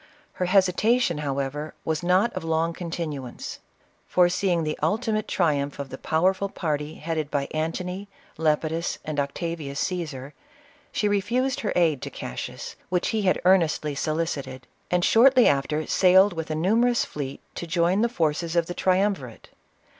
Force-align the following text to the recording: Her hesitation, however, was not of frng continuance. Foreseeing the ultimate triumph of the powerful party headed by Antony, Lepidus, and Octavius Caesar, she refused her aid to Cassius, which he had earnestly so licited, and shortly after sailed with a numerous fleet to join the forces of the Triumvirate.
Her 0.33 0.45
hesitation, 0.45 1.19
however, 1.19 1.75
was 1.85 2.01
not 2.01 2.33
of 2.33 2.43
frng 2.43 2.73
continuance. 2.73 3.59
Foreseeing 4.07 4.63
the 4.63 4.75
ultimate 4.81 5.27
triumph 5.27 5.77
of 5.77 5.89
the 5.89 5.97
powerful 5.99 6.49
party 6.49 6.95
headed 6.95 7.29
by 7.29 7.47
Antony, 7.51 8.07
Lepidus, 8.35 8.97
and 9.05 9.19
Octavius 9.19 9.79
Caesar, 9.81 10.33
she 10.91 11.07
refused 11.07 11.59
her 11.59 11.71
aid 11.75 12.01
to 12.01 12.09
Cassius, 12.09 12.75
which 12.89 13.09
he 13.09 13.21
had 13.21 13.39
earnestly 13.45 13.93
so 13.93 14.15
licited, 14.15 14.63
and 14.89 15.05
shortly 15.05 15.47
after 15.47 15.85
sailed 15.85 16.33
with 16.33 16.49
a 16.49 16.55
numerous 16.55 17.05
fleet 17.05 17.39
to 17.53 17.67
join 17.67 18.01
the 18.01 18.09
forces 18.09 18.55
of 18.55 18.65
the 18.65 18.73
Triumvirate. 18.73 19.49